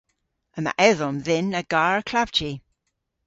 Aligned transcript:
Yma 0.57 0.73
edhomm 0.89 1.17
dhyn 1.25 1.57
a 1.59 1.63
garr 1.73 2.01
klavji. 2.09 2.51